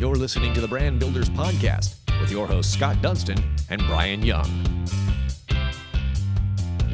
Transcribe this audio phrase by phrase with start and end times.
[0.00, 3.36] You're listening to the Brand Builders Podcast with your hosts, Scott Dunston
[3.68, 4.48] and Brian Young.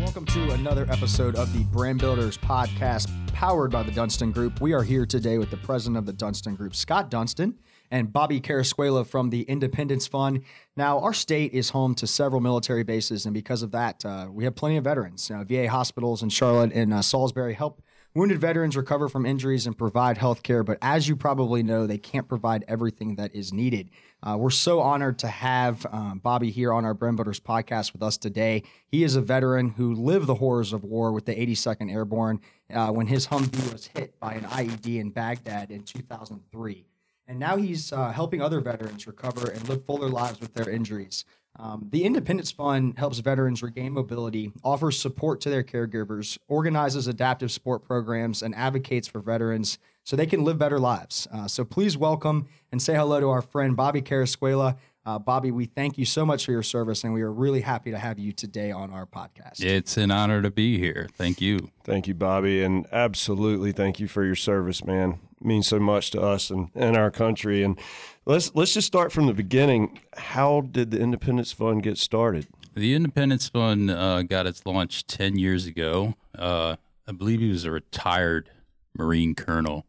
[0.01, 4.61] Welcome to another episode of the Brand Builders Podcast powered by the Dunston Group.
[4.61, 7.55] We are here today with the president of the Dunston Group, Scott Dunston,
[7.93, 10.43] and Bobby Carasquela from the Independence Fund.
[10.77, 14.43] Now, our state is home to several military bases, and because of that, uh, we
[14.43, 15.31] have plenty of veterans.
[15.31, 17.83] You know, VA hospitals in Charlotte and uh, Salisbury help
[18.17, 21.99] Wounded veterans recover from injuries and provide health care, but as you probably know, they
[21.99, 23.91] can't provide everything that is needed.
[24.23, 28.03] Uh, we're so honored to have um, Bobby here on our Brand Builders podcast with
[28.03, 28.63] us today.
[28.87, 32.41] He is a veteran who lived the horrors of war with the 82nd Airborne
[32.73, 36.87] uh, when his Humvee was hit by an IED in Baghdad in 2003.
[37.29, 41.27] And now he's uh, helping other veterans recover and live fuller lives with their injuries.
[41.59, 47.51] Um, the Independence Fund helps veterans regain mobility, offers support to their caregivers, organizes adaptive
[47.51, 51.27] sport programs, and advocates for veterans so they can live better lives.
[51.33, 54.77] Uh, so please welcome and say hello to our friend Bobby Carasquela.
[55.07, 57.93] Uh, Bobby, we thank you so much for your service, and we are really happy
[57.93, 59.63] to have you today on our podcast.
[59.63, 61.09] It's an honor to be here.
[61.15, 61.71] Thank you.
[61.85, 65.21] Thank you, Bobby, and absolutely thank you for your service, man.
[65.41, 67.63] It means so much to us and, and our country.
[67.63, 67.79] And
[68.25, 70.01] let's let's just start from the beginning.
[70.17, 72.49] How did the Independence Fund get started?
[72.75, 76.15] The Independence Fund uh, got its launch ten years ago.
[76.37, 76.75] Uh,
[77.07, 78.51] I believe he was a retired
[78.99, 79.87] Marine colonel.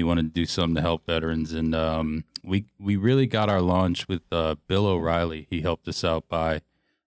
[0.00, 3.60] He wanted to do something to help veterans, and um, we we really got our
[3.60, 5.46] launch with uh, Bill O'Reilly.
[5.50, 6.62] He helped us out by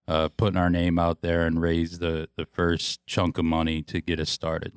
[0.07, 3.99] uh, putting our name out there and raised the the first chunk of money to
[3.99, 4.73] get us started.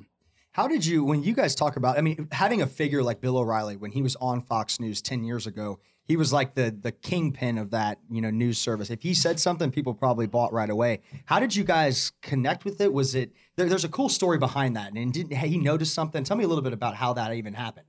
[0.53, 3.37] How did you, when you guys talk about, I mean, having a figure like Bill
[3.37, 6.91] O'Reilly when he was on Fox News 10 years ago, he was like the the
[6.91, 8.89] kingpin of that, you know, news service.
[8.89, 11.01] If he said something, people probably bought right away.
[11.25, 12.91] How did you guys connect with it?
[12.91, 14.93] Was it, there, there's a cool story behind that.
[14.93, 16.23] And did he notice something?
[16.23, 17.85] Tell me a little bit about how that even happened.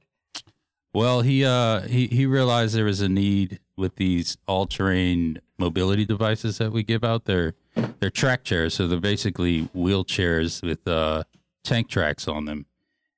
[0.94, 6.58] Well, he uh he he realized there was a need with these all-terrain mobility devices
[6.58, 7.26] that we give out.
[7.26, 7.54] They're
[8.00, 11.24] they're track chairs, so they're basically wheelchairs with uh
[11.68, 12.66] tank tracks on them,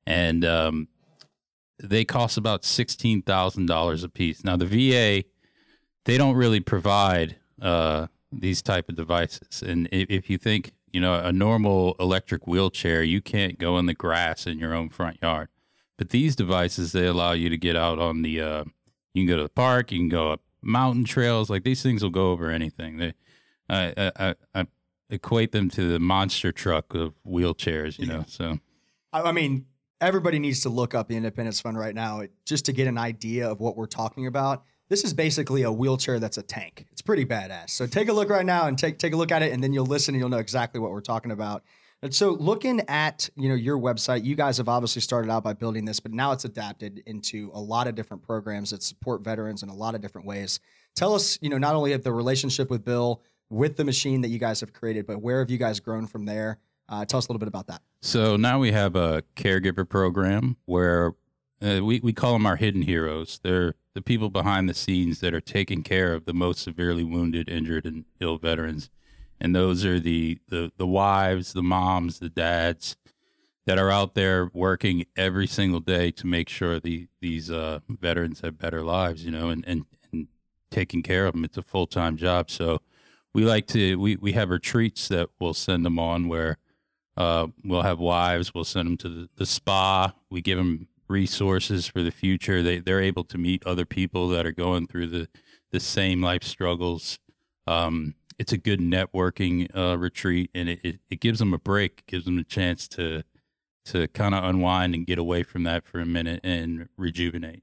[0.06, 0.88] and um,
[1.78, 4.44] they cost about sixteen thousand dollars a piece.
[4.44, 5.24] Now the VA,
[6.04, 11.00] they don't really provide uh, these type of devices, and if, if you think you
[11.00, 15.18] know a normal electric wheelchair, you can't go in the grass in your own front
[15.22, 15.48] yard.
[16.00, 18.40] But these devices, they allow you to get out on the.
[18.40, 18.64] Uh,
[19.12, 19.92] you can go to the park.
[19.92, 21.50] You can go up mountain trails.
[21.50, 22.96] Like these things will go over anything.
[22.96, 23.12] They,
[23.68, 24.66] I, I, I
[25.10, 27.98] equate them to the monster truck of wheelchairs.
[27.98, 28.60] You know, so.
[29.12, 29.66] I mean,
[30.00, 33.50] everybody needs to look up the Independence Fund right now just to get an idea
[33.50, 34.64] of what we're talking about.
[34.88, 36.86] This is basically a wheelchair that's a tank.
[36.92, 37.70] It's pretty badass.
[37.70, 39.74] So take a look right now and take take a look at it, and then
[39.74, 41.62] you'll listen and you'll know exactly what we're talking about.
[42.02, 45.52] And so looking at, you know, your website, you guys have obviously started out by
[45.52, 49.62] building this, but now it's adapted into a lot of different programs that support veterans
[49.62, 50.60] in a lot of different ways.
[50.96, 54.28] Tell us, you know, not only of the relationship with Bill, with the machine that
[54.28, 56.58] you guys have created, but where have you guys grown from there?
[56.88, 57.82] Uh, tell us a little bit about that.
[58.00, 61.12] So now we have a caregiver program where
[61.60, 63.40] uh, we, we call them our hidden heroes.
[63.42, 67.48] They're the people behind the scenes that are taking care of the most severely wounded,
[67.48, 68.88] injured, and ill veterans
[69.40, 72.96] and those are the, the the wives, the moms, the dads
[73.66, 78.40] that are out there working every single day to make sure the these uh, veterans
[78.40, 80.28] have better lives, you know, and, and, and
[80.70, 81.44] taking care of them.
[81.44, 82.50] It's a full time job.
[82.50, 82.80] So
[83.32, 86.58] we like to we, we have retreats that we'll send them on where
[87.16, 88.54] uh, we'll have wives.
[88.54, 90.14] We'll send them to the, the spa.
[90.30, 92.62] We give them resources for the future.
[92.62, 95.28] They they're able to meet other people that are going through the
[95.70, 97.18] the same life struggles.
[97.66, 102.06] Um, it's a good networking uh, retreat, and it, it, it, gives them a break,
[102.06, 103.22] gives them a chance to
[103.84, 107.62] to kind of unwind and get away from that for a minute and rejuvenate.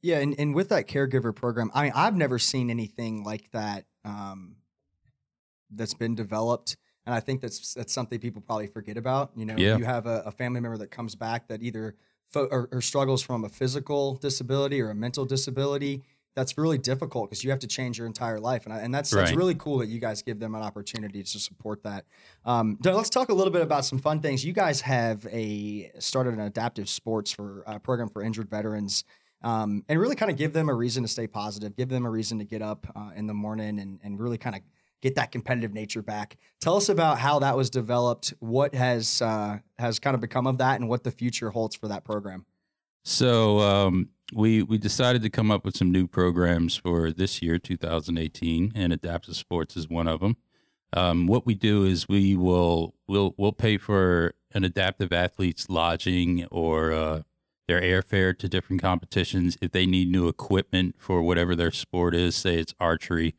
[0.00, 3.84] Yeah, and, and with that caregiver program, I mean, I've never seen anything like that
[4.04, 4.56] um,
[5.72, 9.32] that's been developed, and I think that's that's something people probably forget about.
[9.34, 9.76] You know, yeah.
[9.76, 11.96] you have a, a family member that comes back that either
[12.28, 16.04] fo- or, or struggles from a physical disability or a mental disability
[16.34, 19.10] that's really difficult because you have to change your entire life, and I, and that's
[19.10, 22.04] that's really cool that you guys give them an opportunity to support that.
[22.44, 24.44] Um, let's talk a little bit about some fun things.
[24.44, 29.04] You guys have a started an adaptive sports for uh, program for injured veterans.
[29.42, 32.10] Um, and really kind of give them a reason to stay positive, give them a
[32.10, 34.60] reason to get up uh, in the morning and, and really kind of
[35.00, 36.36] get that competitive nature back.
[36.60, 40.58] Tell us about how that was developed, what has uh, has kind of become of
[40.58, 42.44] that, and what the future holds for that program.
[43.02, 47.58] So um, we we decided to come up with some new programs for this year,
[47.58, 50.36] 2018, and adaptive sports is one of them.
[50.92, 56.46] Um, what we do is we will we'll we'll pay for an adaptive athlete's lodging,
[56.46, 57.22] or uh,
[57.68, 59.56] their airfare to different competitions.
[59.60, 63.34] If they need new equipment for whatever their sport is, say it's archery,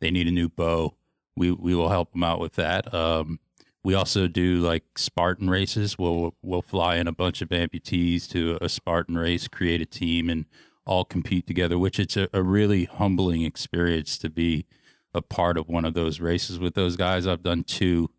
[0.00, 0.96] they need a new bow,
[1.36, 2.92] we we will help them out with that.
[2.92, 3.38] Um,
[3.86, 5.96] we also do like Spartan races.
[5.96, 10.28] We'll we'll fly in a bunch of amputees to a Spartan race, create a team,
[10.28, 10.46] and
[10.84, 11.78] all compete together.
[11.78, 14.66] Which it's a, a really humbling experience to be
[15.14, 17.28] a part of one of those races with those guys.
[17.28, 18.10] I've done two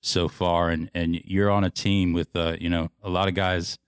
[0.00, 3.34] so far, and and you're on a team with uh, you know a lot of
[3.34, 3.78] guys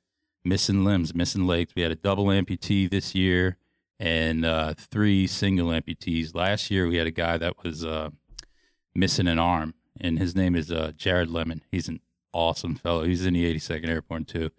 [0.45, 1.73] missing limbs, missing legs.
[1.75, 3.57] We had a double amputee this year
[3.99, 6.33] and uh, three single amputees.
[6.33, 8.11] Last year we had a guy that was uh,
[8.95, 11.63] missing an arm, and his name is uh, Jared Lemon.
[11.71, 12.01] He's an
[12.33, 13.05] awesome fellow.
[13.05, 14.51] He's in the 82nd Airborne too.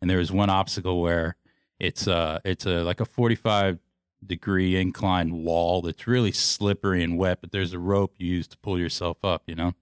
[0.00, 1.36] And there was one obstacle where
[1.80, 3.78] it's uh it's a like a 45
[4.24, 8.58] degree inclined wall that's really slippery and wet, but there's a rope you use to
[8.58, 9.72] pull yourself up, you know.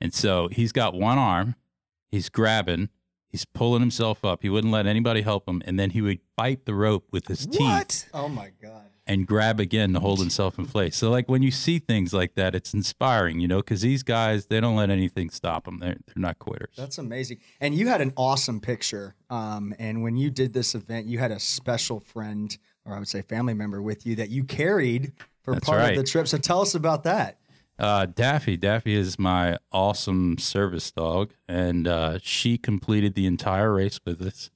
[0.00, 1.56] And so he's got one arm,
[2.10, 2.88] he's grabbing,
[3.28, 4.42] he's pulling himself up.
[4.42, 7.46] He wouldn't let anybody help him, and then he would bite the rope with his
[7.46, 7.58] teeth
[8.14, 8.91] Oh my god.
[9.06, 10.96] And grab again to hold himself in place.
[10.96, 14.46] So like when you see things like that, it's inspiring, you know, because these guys
[14.46, 15.78] they don't let anything stop them.
[15.78, 16.74] They're they're not quitters.
[16.76, 17.38] That's amazing.
[17.60, 19.14] And you had an awesome picture.
[19.30, 23.08] Um, and when you did this event, you had a special friend, or I would
[23.08, 25.12] say family member, with you that you carried
[25.42, 25.90] for That's part right.
[25.90, 26.28] of the trip.
[26.28, 27.38] So tell us about that.
[27.78, 33.98] Uh, Daffy, Daffy is my awesome service dog, and uh, she completed the entire race
[34.04, 34.50] with us.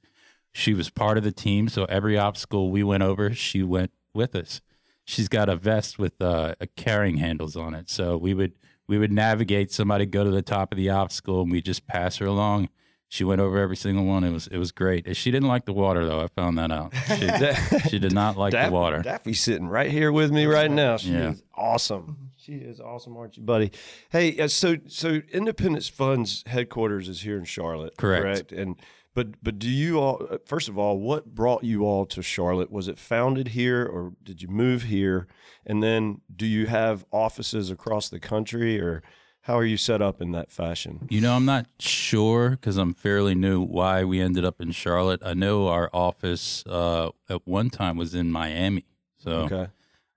[0.52, 4.34] She was part of the team, so every obstacle we went over, she went with
[4.34, 4.60] us.
[5.04, 8.54] She's got a vest with uh, a carrying handles on it, so we would
[8.88, 12.16] we would navigate somebody go to the top of the obstacle, and we just pass
[12.16, 12.68] her along.
[13.08, 14.24] She went over every single one.
[14.24, 15.16] It was it was great.
[15.16, 16.22] She didn't like the water though.
[16.22, 16.92] I found that out.
[17.06, 19.00] She, she did not like Daff- the water.
[19.02, 20.96] Daffy's sitting right here with me right now.
[20.96, 21.30] She Yeah.
[21.30, 22.30] is awesome.
[22.36, 23.70] She is awesome, aren't you, buddy?
[24.10, 28.50] Hey, uh, so so Independence Fund's headquarters is here in Charlotte, Correct.
[28.50, 28.74] And
[29.16, 30.38] but but do you all?
[30.44, 32.70] First of all, what brought you all to Charlotte?
[32.70, 35.26] Was it founded here, or did you move here?
[35.64, 39.02] And then, do you have offices across the country, or
[39.40, 41.06] how are you set up in that fashion?
[41.08, 45.22] You know, I'm not sure because I'm fairly new why we ended up in Charlotte.
[45.24, 48.84] I know our office uh, at one time was in Miami,
[49.16, 49.68] so Okay.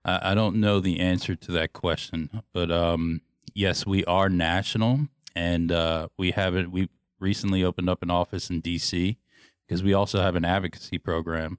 [0.04, 2.42] I, I don't know the answer to that question.
[2.52, 3.22] But um,
[3.54, 6.70] yes, we are national, and uh, we have it.
[6.70, 9.18] We recently opened up an office in D.C.
[9.66, 11.58] because we also have an advocacy program.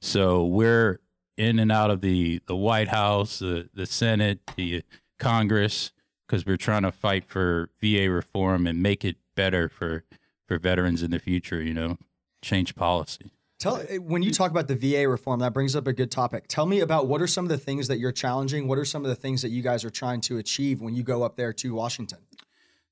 [0.00, 1.00] So we're
[1.36, 4.82] in and out of the the White House, the the Senate, the
[5.18, 5.92] Congress
[6.30, 10.04] because we're trying to fight for VA reform and make it better for
[10.46, 11.60] for veterans in the future.
[11.60, 11.98] You know,
[12.42, 13.32] change policy.
[13.58, 16.46] Tell eh, when you talk about the VA reform, that brings up a good topic.
[16.48, 18.68] Tell me about what are some of the things that you're challenging.
[18.68, 21.02] What are some of the things that you guys are trying to achieve when you
[21.02, 22.18] go up there to Washington?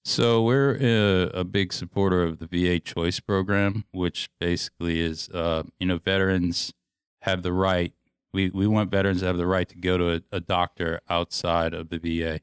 [0.08, 5.64] So we're a, a big supporter of the VA Choice Program, which basically is, uh,
[5.78, 6.72] you know, veterans
[7.20, 7.92] have the right.
[8.32, 11.74] We we want veterans to have the right to go to a, a doctor outside
[11.74, 12.40] of the VA.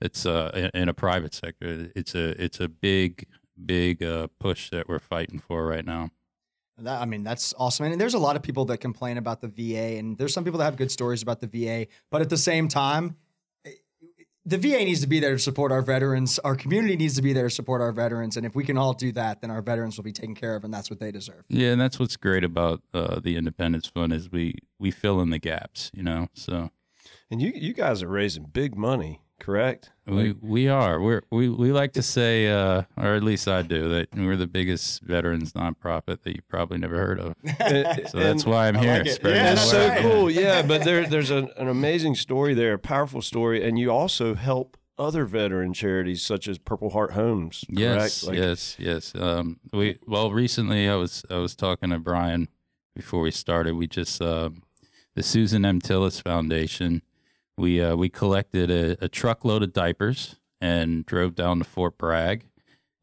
[0.00, 1.92] It's uh, in- a private sector.
[1.94, 3.28] It's a it's a big
[3.64, 6.10] big uh, push that we're fighting for right now.
[6.78, 7.86] That, I mean, that's awesome.
[7.86, 10.58] And there's a lot of people that complain about the VA, and there's some people
[10.58, 11.86] that have good stories about the VA.
[12.10, 13.18] But at the same time,
[14.46, 16.38] the VA needs to be there to support our veterans.
[16.40, 18.36] Our community needs to be there to support our veterans.
[18.36, 20.64] And if we can all do that, then our veterans will be taken care of,
[20.64, 21.44] and that's what they deserve.
[21.48, 25.30] Yeah, and that's what's great about uh, the Independence Fund is we we fill in
[25.30, 25.90] the gaps.
[25.94, 26.70] You know, so
[27.30, 29.90] And you you guys are raising big money, correct?
[30.06, 31.00] We we are.
[31.00, 34.46] We're, we we like to say, uh, or at least I do, that we're the
[34.46, 37.34] biggest veterans nonprofit that you probably never heard of.
[38.10, 38.98] So that's why I'm here.
[39.04, 39.22] like.
[39.22, 40.30] Yeah, that's so cool.
[40.30, 44.34] Yeah, but there, there's an, an amazing story there, a powerful story, and you also
[44.34, 47.64] help other veteran charities such as Purple Heart Homes.
[47.66, 47.80] Correct?
[47.80, 49.12] Yes, Like, yes, yes.
[49.14, 52.48] Um, we well recently I was I was talking to Brian
[52.94, 53.74] before we started.
[53.74, 54.50] We just uh,
[55.14, 55.80] the Susan M.
[55.80, 57.02] Tillis Foundation.
[57.56, 62.46] We uh, we collected a, a truckload of diapers and drove down to Fort Bragg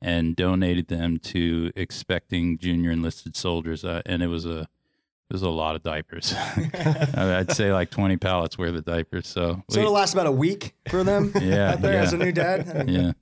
[0.01, 3.86] and donated them to expecting junior enlisted soldiers.
[3.86, 4.60] Uh, and it was a
[5.29, 6.34] it was a lot of diapers.
[7.15, 9.27] I'd say like twenty pallets worth of diapers.
[9.27, 12.01] So, So we- it'll last about a week for them Yeah, out there yeah.
[12.01, 12.86] as a new dad.
[12.89, 13.13] Yeah.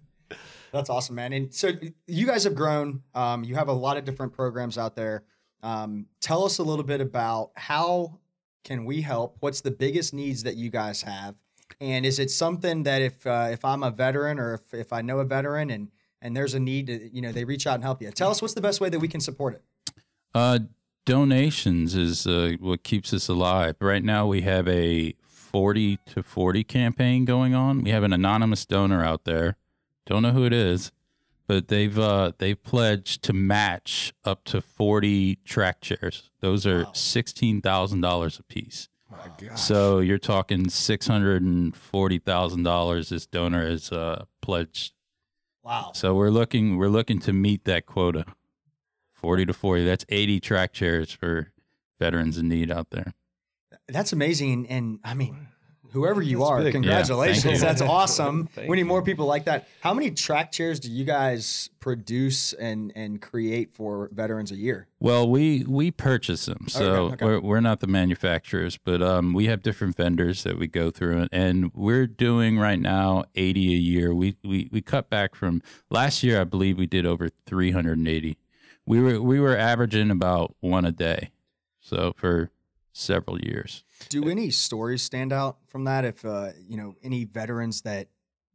[0.71, 1.33] That's awesome, man.
[1.33, 1.71] And so
[2.05, 3.01] you guys have grown.
[3.15, 5.23] Um, you have a lot of different programs out there.
[5.63, 8.19] Um, tell us a little bit about how
[8.63, 9.37] can we help?
[9.39, 11.35] What's the biggest needs that you guys have?
[11.79, 15.01] And is it something that if uh, if I'm a veteran or if, if I
[15.01, 15.89] know a veteran and
[16.21, 18.11] and there's a need to you know they reach out and help you?
[18.11, 19.63] Tell us what's the best way that we can support it.
[20.33, 20.59] Uh,
[21.05, 23.75] donations is uh, what keeps us alive.
[23.79, 27.83] Right now, we have a 40 to 40 campaign going on.
[27.83, 29.55] We have an anonymous donor out there.
[30.05, 30.91] Don't know who it is,
[31.49, 36.29] but they've uh, they've pledged to match up to forty track chairs.
[36.41, 38.87] Those are sixteen thousand dollars a piece.
[39.09, 39.57] My God.
[39.57, 43.09] So you're talking six hundred and forty thousand dollars.
[43.09, 44.93] This donor has uh, pledged.
[45.63, 45.91] Wow.
[45.95, 48.25] So we're looking we're looking to meet that quota,
[49.11, 49.83] forty to forty.
[49.83, 51.51] That's eighty track chairs for
[51.99, 53.15] veterans in need out there.
[53.87, 54.67] That's amazing.
[54.67, 55.47] And I mean,
[55.91, 56.73] whoever you That's are, big.
[56.73, 57.43] Congratulations.
[57.43, 57.61] thank you.
[57.61, 58.49] That's awesome.
[58.67, 59.67] We need more people like that.
[59.81, 64.87] How many track chairs do you guys produce and and create for veterans a year?
[64.99, 67.25] Well, we we purchase them, so Okay, okay.
[67.25, 71.27] We're, we're not the manufacturers, but um, we have different vendors that we go through,
[71.31, 74.13] and we're doing right now eighty a year.
[74.13, 76.41] We we we cut back from last year.
[76.41, 78.37] I believe we did over three hundred and eighty.
[78.85, 81.31] We were we were averaging about one a day,
[81.79, 82.49] so for
[82.99, 83.83] several years.
[84.09, 86.05] Do any stories stand out from that?
[86.05, 88.07] If uh, you know any veterans that,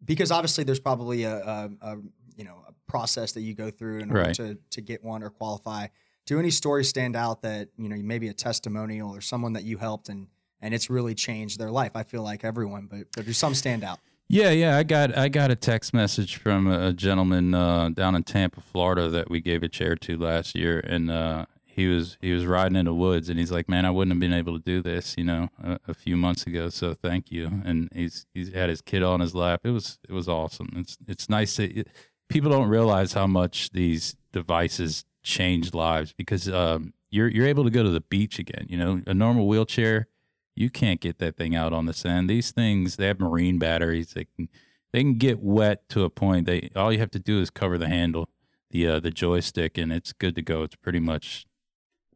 [0.05, 1.97] because obviously there's probably a, a, a
[2.37, 4.35] you know a process that you go through in order Right.
[4.37, 5.89] to to get one or qualify.
[6.27, 9.79] Do any stories stand out that you know maybe a testimonial or someone that you
[9.79, 10.29] helped and
[10.61, 11.93] and it's really changed their life?
[11.95, 13.99] I feel like everyone, but but do some stand out?
[14.27, 14.79] Yeah, yeah.
[14.79, 19.11] I got I got a text message from a gentleman uh, down in Tampa, Florida,
[19.11, 22.76] that we gave a chair to last year, and uh, he was he was riding
[22.76, 25.14] in the woods, and he's like, "Man, I wouldn't have been able to do this,
[25.19, 26.69] you know, a, a few months ago.
[26.69, 29.62] So thank you." And he's he's had his kid on his lap.
[29.64, 30.71] It was it was awesome.
[30.76, 31.88] It's it's nice that it,
[32.28, 37.71] people don't realize how much these devices change lives because um, you're you're able to
[37.71, 38.66] go to the beach again.
[38.69, 40.09] You know, a normal wheelchair
[40.54, 42.31] you can't get that thing out on the sand.
[42.31, 44.12] These things they have marine batteries.
[44.12, 44.49] They can
[44.93, 46.47] they can get wet to a point.
[46.47, 48.28] They all you have to do is cover the handle,
[48.71, 50.62] the uh, the joystick, and it's good to go.
[50.62, 51.47] It's pretty much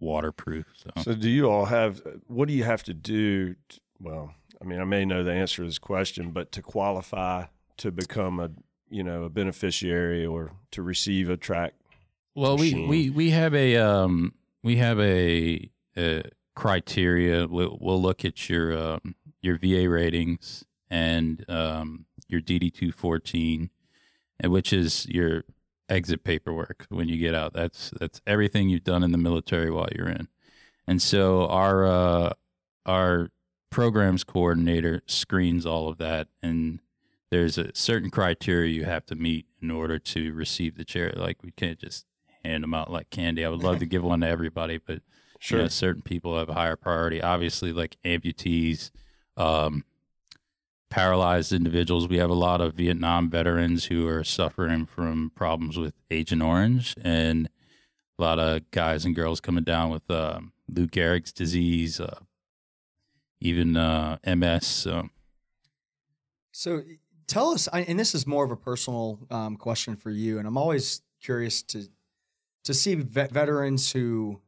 [0.00, 0.66] waterproof.
[0.76, 2.00] So, So, do you all have?
[2.26, 3.54] What do you have to do?
[3.68, 7.46] t- well, I mean, I may know the answer to this question, but to qualify
[7.78, 8.50] to become a
[8.90, 11.74] you know a beneficiary or to receive a track,
[12.34, 12.88] well, we, machine.
[12.88, 16.22] we we have a um we have a, a
[16.54, 17.46] criteria.
[17.46, 23.70] We'll, we'll look at your um, your VA ratings and um, your DD two fourteen,
[24.40, 25.44] and which is your
[25.88, 27.52] exit paperwork when you get out.
[27.52, 30.28] That's that's everything you've done in the military while you're in.
[30.86, 32.32] And so our uh,
[32.86, 33.30] our
[33.70, 36.80] programs coordinator screens all of that, and
[37.30, 41.12] there's a certain criteria you have to meet in order to receive the chair.
[41.16, 42.06] Like we can't just
[42.44, 43.44] hand them out like candy.
[43.44, 45.02] I would love to give one to everybody, but
[45.40, 45.58] Sure.
[45.58, 47.22] you know, certain people have a higher priority.
[47.22, 48.90] Obviously, like amputees,
[49.36, 49.84] um,
[50.90, 52.08] paralyzed individuals.
[52.08, 56.94] We have a lot of Vietnam veterans who are suffering from problems with Agent Orange,
[57.02, 57.48] and
[58.18, 62.20] a lot of guys and girls coming down with um, Lou Gehrig's disease, uh,
[63.40, 64.66] even uh, MS.
[64.66, 65.08] So,
[66.52, 66.82] So
[67.26, 70.56] tell us, and this is more of a personal um, question for you, and I'm
[70.56, 71.88] always curious to
[72.64, 74.40] to see vet- veterans who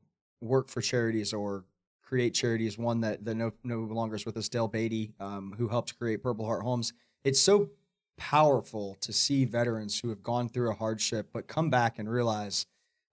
[0.42, 1.64] work for charities or
[2.10, 2.72] create charities.
[2.72, 5.96] Is one that that no no longer is with us, Dale Beatty, um, who helped
[5.98, 6.92] create Purple Heart Homes.
[7.24, 7.70] It's so
[8.18, 12.66] powerful to see veterans who have gone through a hardship but come back and realize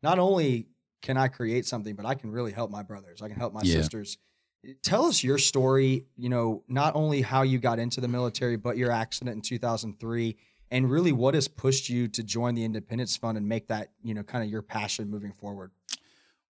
[0.04, 0.68] not only
[1.02, 3.22] can I create something, but I can really help my brothers.
[3.22, 3.76] I can help my Yeah.
[3.76, 4.18] sisters.
[4.82, 8.76] Tell us your story, you know, not only how you got into the military, but
[8.76, 10.36] your accident in 2003
[10.72, 14.14] and really what has pushed you to join the Independence Fund and make that, you
[14.14, 15.72] know, kind of your passion moving forward.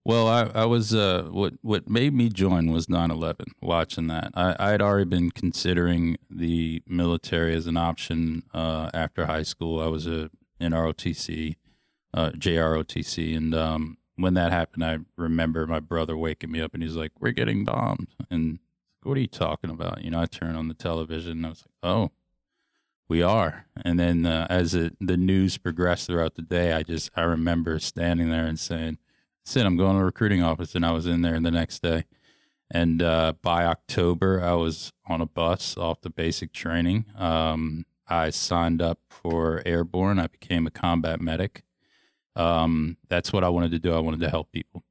[0.08, 3.48] Well, I, I was uh, what what made me join was 9/11.
[3.62, 9.25] Watching that, I, I had already been considering the military as an option uh, after
[9.25, 9.82] high school.
[9.82, 10.30] I was a
[10.62, 11.58] in ROTC,
[12.13, 16.82] uh, JROTC, and um, when that happened, I remember my brother waking me up and
[16.82, 18.60] he's like, "We're getting bombed," and
[19.04, 20.04] what are you talking about?
[20.06, 22.12] You know, I turned on the television and I was like, "Oh."
[23.10, 27.10] We are, and then uh, as it, the news progressed throughout the day, I just
[27.16, 28.98] I remember standing there and saying,
[29.48, 32.04] said I'm going to recruiting office, and I was in there the next day.
[32.70, 37.06] And uh, by October, I was on a bus off the basic training.
[37.18, 40.20] Um, I signed up for airborne.
[40.20, 41.63] I became a combat medic.
[42.36, 43.94] Um, that's what I wanted to do.
[43.94, 44.84] I wanted to help people.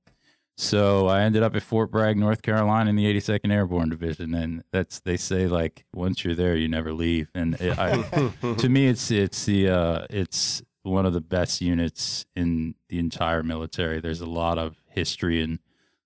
[0.57, 4.65] So I ended up at Fort Bragg, North Carolina, in the 82nd Airborne Division, and
[4.73, 7.31] that's they say like once you're there, you never leave.
[7.35, 8.03] And it, I,
[8.57, 13.43] to me, it's it's the uh, it's one of the best units in the entire
[13.43, 14.01] military.
[14.01, 15.59] There's a lot of history and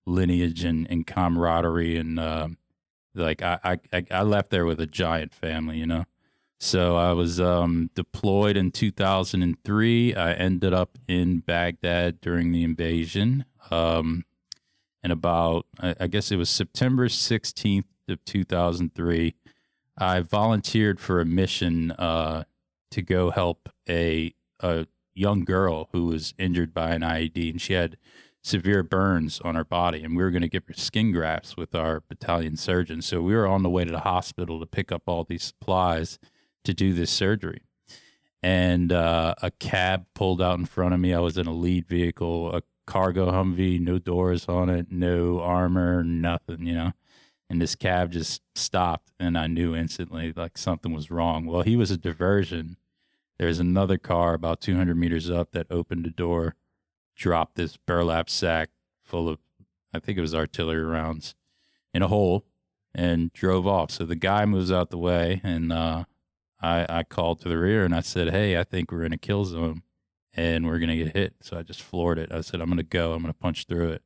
[0.05, 2.57] lineage and, and camaraderie, and um
[3.13, 6.05] like I, I I left there with a giant family, you know.
[6.63, 10.13] So I was um, deployed in 2003.
[10.13, 13.45] I ended up in Baghdad during the invasion.
[13.71, 14.25] Um,
[15.01, 19.33] and about, I, I guess it was September 16th of 2003,
[19.97, 22.43] I volunteered for a mission uh,
[22.91, 27.73] to go help a, a young girl who was injured by an IED, and she
[27.73, 27.97] had
[28.43, 31.75] severe burns on her body, and we were going to give her skin grafts with
[31.75, 33.01] our battalion surgeon.
[33.01, 36.17] So we were on the way to the hospital to pick up all these supplies
[36.63, 37.61] to do this surgery.
[38.43, 41.13] And uh, a cab pulled out in front of me.
[41.13, 46.03] I was in a lead vehicle, a cargo Humvee, no doors on it, no armor,
[46.03, 46.91] nothing, you know.
[47.49, 51.45] And this cab just stopped, and I knew instantly like something was wrong.
[51.45, 52.77] Well, he was a diversion.
[53.41, 56.53] There's another car about 200 meters up that opened the door
[57.15, 58.69] dropped this burlap sack
[59.03, 59.39] full of,
[59.91, 61.33] I think it was artillery rounds,
[61.91, 62.45] in a hole
[62.93, 63.89] and drove off.
[63.89, 66.03] So the guy moves out the way, and uh,
[66.61, 69.17] I, I called to the rear and I said, Hey, I think we're in a
[69.17, 69.81] kill zone
[70.35, 71.33] and we're going to get hit.
[71.41, 72.31] So I just floored it.
[72.31, 74.03] I said, I'm going to go, I'm going to punch through it.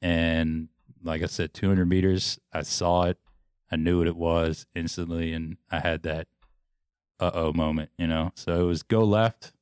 [0.00, 0.68] And
[1.02, 3.18] like I said, 200 meters, I saw it.
[3.68, 6.28] I knew what it was instantly, and I had that
[7.20, 8.32] uh oh moment, you know?
[8.34, 9.52] So it was go left,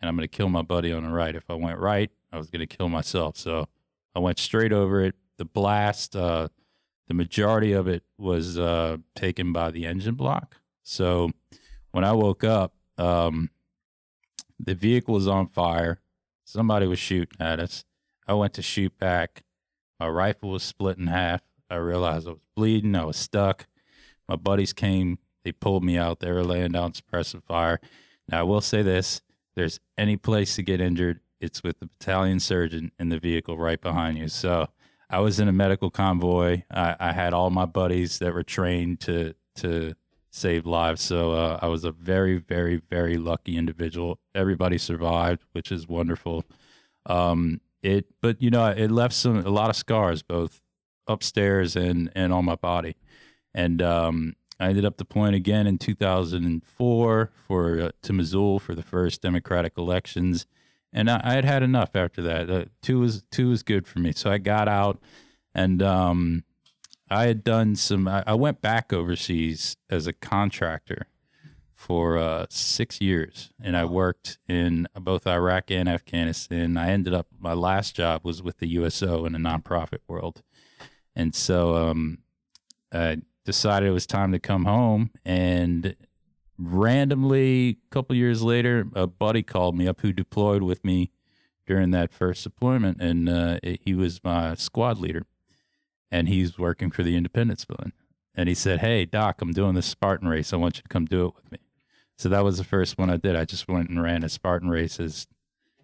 [0.00, 1.34] and I'm going to kill my buddy on the right.
[1.34, 3.36] If I went right, I was going to kill myself.
[3.36, 3.68] So
[4.14, 5.14] I went straight over it.
[5.36, 6.48] The blast, uh,
[7.08, 10.56] the majority of it was uh, taken by the engine block.
[10.82, 11.30] So
[11.90, 13.50] when I woke up, um,
[14.58, 16.00] the vehicle was on fire.
[16.44, 17.84] Somebody was shooting at us.
[18.26, 19.42] I went to shoot back.
[19.98, 21.42] My rifle was split in half.
[21.68, 22.94] I realized I was bleeding.
[22.94, 23.66] I was stuck.
[24.28, 25.18] My buddies came.
[25.44, 26.20] They pulled me out.
[26.20, 27.80] They were laying down suppressive fire.
[28.28, 29.22] Now, I will say this
[29.54, 33.80] there's any place to get injured, it's with the battalion surgeon in the vehicle right
[33.80, 34.28] behind you.
[34.28, 34.68] So
[35.10, 36.62] I was in a medical convoy.
[36.70, 39.94] I, I had all my buddies that were trained to to
[40.30, 41.00] save lives.
[41.00, 44.18] So uh, I was a very, very, very lucky individual.
[44.34, 46.44] Everybody survived, which is wonderful.
[47.06, 50.60] Um, it, but you know, it left some a lot of scars, both
[51.06, 52.96] upstairs and and on my body.
[53.54, 58.82] And um, I ended up deploying again in 2004 for uh, to Mosul for the
[58.82, 60.46] first Democratic elections
[60.94, 62.48] and I, I, had had enough after that.
[62.48, 65.00] Uh, two was two was good for me, so I got out,
[65.54, 66.44] and um,
[67.10, 68.06] I had done some.
[68.06, 71.08] I, I, went back overseas as a contractor
[71.74, 76.76] for uh, six years, and I worked in both Iraq and Afghanistan.
[76.76, 80.42] I ended up my last job was with the USO in the nonprofit world,
[81.16, 82.18] and so um,
[82.92, 85.96] I decided it was time to come home and
[86.58, 91.10] randomly a couple years later a buddy called me up who deployed with me
[91.66, 95.26] during that first deployment and uh, he was my squad leader
[96.10, 97.92] and he's working for the independence fund
[98.34, 100.52] and he said hey doc i'm doing this spartan race.
[100.52, 101.58] I want you to come do it with me.
[102.16, 103.36] So that was the first one i did.
[103.36, 105.26] I just went and ran a spartan race as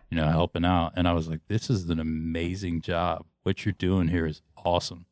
[0.08, 0.92] you know helping out.
[0.96, 3.26] And i was like this is an amazing job.
[3.42, 5.06] What you're doing here is awesome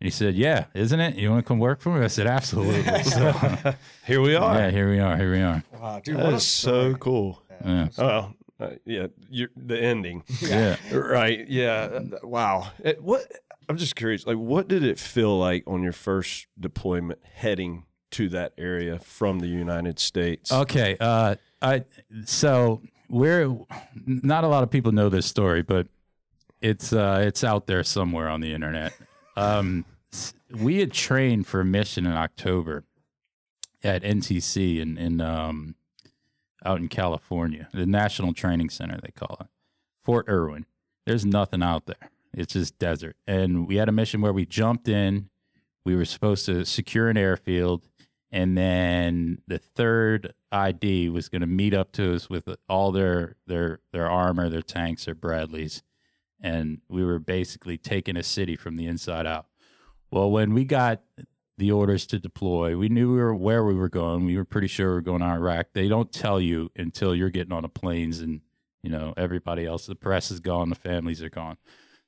[0.00, 1.16] and he said, "Yeah, isn't it?
[1.16, 3.74] You want to come work for me?" I said, "Absolutely." So,
[4.06, 4.56] here we are.
[4.56, 5.16] Yeah, here we are.
[5.16, 5.62] Here we are.
[5.80, 7.42] Wow, dude, that is so cool.
[7.64, 7.88] Yeah.
[7.98, 9.06] Oh, uh, yeah.
[9.30, 10.24] You're, the ending.
[10.40, 10.76] yeah.
[10.92, 11.46] Right.
[11.48, 12.00] Yeah.
[12.22, 12.72] Wow.
[12.82, 13.22] It, what?
[13.68, 14.26] I'm just curious.
[14.26, 19.38] Like, what did it feel like on your first deployment heading to that area from
[19.38, 20.52] the United States?
[20.52, 20.96] Okay.
[21.00, 21.84] Uh, I
[22.24, 23.56] so we're
[24.06, 25.86] not a lot of people know this story, but
[26.60, 28.92] it's uh, it's out there somewhere on the internet.
[29.36, 29.84] Um,
[30.50, 32.84] we had trained for a mission in October
[33.82, 35.74] at NTC in, in um,
[36.64, 39.46] out in California, the National Training Center, they call it,
[40.02, 40.66] Fort Irwin.
[41.06, 42.10] There's nothing out there.
[42.32, 43.16] It's just desert.
[43.26, 45.28] And we had a mission where we jumped in.
[45.84, 47.88] We were supposed to secure an airfield.
[48.32, 53.36] And then the third ID was going to meet up to us with all their,
[53.46, 55.82] their, their armor, their tanks, their Bradleys
[56.44, 59.46] and we were basically taking a city from the inside out.
[60.10, 61.00] Well, when we got
[61.56, 64.26] the orders to deploy, we knew we were where we were going.
[64.26, 65.68] We were pretty sure we were going to Iraq.
[65.72, 68.42] They don't tell you until you're getting on the planes and
[68.82, 69.86] you know everybody else.
[69.86, 71.56] The press is gone, the families are gone.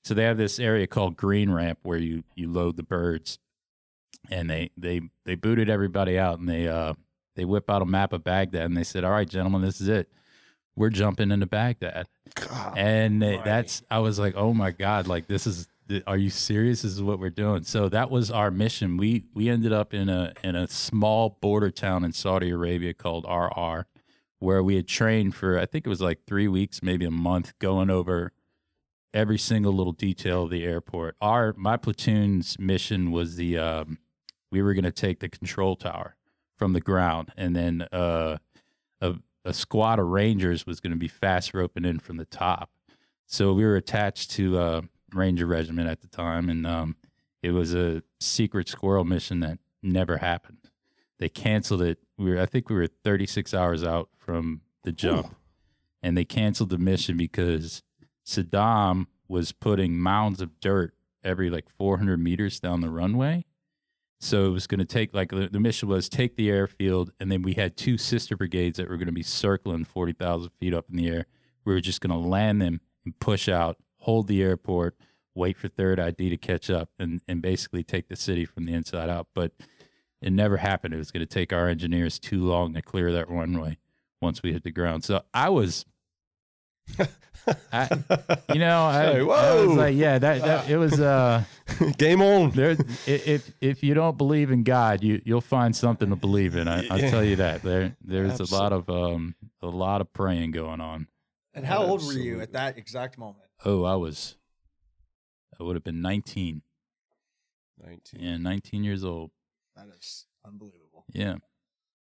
[0.05, 3.38] So they have this area called Green Ramp where you you load the birds,
[4.31, 6.92] and they they they booted everybody out and they uh
[7.37, 9.88] they whip out a map of Baghdad and they said, "All right, gentlemen, this is
[9.88, 10.11] it."
[10.77, 12.07] We're jumping into Baghdad.
[12.35, 15.69] God, and that's, I was like, oh my God, like this is,
[16.07, 16.83] are you serious?
[16.83, 17.62] This is what we're doing.
[17.62, 18.99] So that was our mission.
[18.99, 23.25] We, we ended up in a, in a small border town in Saudi Arabia called
[23.25, 23.85] Arar,
[24.39, 27.59] where we had trained for, I think it was like three weeks, maybe a month
[27.59, 28.33] going over
[29.15, 31.17] every single little detail of the airport.
[31.23, 33.99] Our, my platoon's mission was the, um,
[34.53, 36.17] we were going to take the control tower
[36.55, 38.37] from the ground and then, uh,
[39.01, 39.15] a,
[39.47, 42.71] a squad of Rangers was going to be fast roping in from the top.
[43.27, 44.83] So we were attached to a
[45.13, 46.97] Ranger Regiment at the time, and um,
[47.43, 50.71] it was a secret squirrel mission that never happened.
[51.19, 51.99] They canceled it.
[52.19, 55.37] We were, I think, we were 36 hours out from the jump, Ooh.
[56.03, 57.85] and they canceled the mission because
[58.27, 63.45] Saddam was putting mounds of dirt every like 400 meters down the runway.
[64.19, 67.43] So it was going to take like the, mission was take the airfield, and then
[67.43, 70.97] we had two sister brigades that were going to be circling 40,000 feet up in
[70.97, 71.27] the air.
[71.65, 74.97] We were just going to land them and push out, hold the airport,
[75.35, 78.73] wait for third ID to catch up, and and basically take the city from the
[78.73, 79.29] inside out.
[79.35, 79.53] But
[80.23, 80.95] it never happened.
[80.95, 83.79] It was going to take our engineers too long to clear that runway
[84.23, 85.05] once we hit the ground.
[85.05, 85.85] So I was
[87.72, 87.88] I,
[88.53, 91.01] you know, I, Hey, I was like, yeah, that, that it was.
[91.01, 91.44] Uh,
[91.99, 92.51] Game on.
[92.51, 96.68] there, if if you don't believe in God, you you'll find something to believe in.
[96.68, 97.62] I, I'll tell you that.
[97.62, 101.09] There there's a lot of um a lot of praying going on.
[101.55, 103.46] And how old were you at that exact moment?
[103.64, 104.37] Oh, I was,
[105.59, 106.62] I would have been 19.
[107.83, 108.20] 19.
[108.20, 109.31] Yeah, 19 years old.
[109.75, 111.05] That is unbelievable.
[111.12, 111.37] Yeah.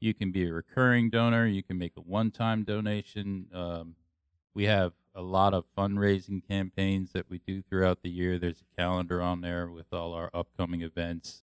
[0.00, 1.46] you can be a recurring donor.
[1.46, 3.46] You can make a one-time donation.
[3.54, 3.94] Um,
[4.54, 8.38] we have a lot of fundraising campaigns that we do throughout the year.
[8.38, 11.42] There's a calendar on there with all our upcoming events.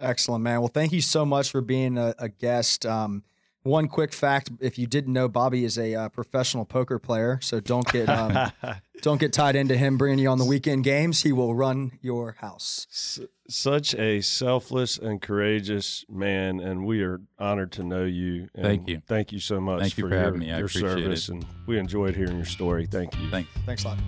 [0.00, 0.60] Excellent, man.
[0.60, 2.86] Well, thank you so much for being a, a guest.
[2.86, 3.22] Um,
[3.62, 7.60] one quick fact: if you didn't know, Bobby is a uh, professional poker player, so
[7.60, 8.50] don't get um,
[9.02, 11.22] don't get tied into him bringing you on the weekend games.
[11.22, 12.86] He will run your house.
[12.90, 18.48] S- Such a selfless and courageous man, and we are honored to know you.
[18.54, 19.02] And Thank you.
[19.06, 20.52] Thank you so much Thank you for, for your, having me.
[20.52, 21.02] I your appreciate it.
[21.02, 22.86] service, and we enjoyed hearing your story.
[22.86, 23.30] Thank you.
[23.30, 23.50] Thanks.
[23.66, 23.98] Thanks a lot.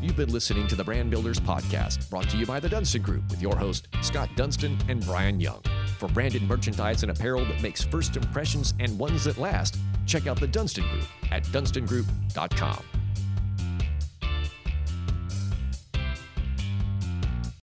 [0.00, 3.22] You've been listening to the Brand Builders Podcast, brought to you by the Dunston Group
[3.30, 5.62] with your host, Scott Dunston and Brian Young.
[5.98, 9.76] For branded merchandise and apparel that makes first impressions and ones that last,
[10.06, 12.84] check out the Dunston Group at dunstongroup.com.